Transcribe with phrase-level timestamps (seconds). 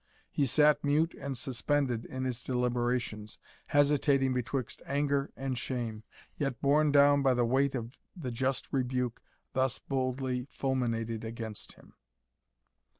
[0.31, 6.01] He sat mute and suspended in his deliberations, hesitating betwixt anger and shame,
[6.39, 9.21] yet borne down by the weight of the just rebuke
[9.53, 11.93] thus boldly fulminated against him.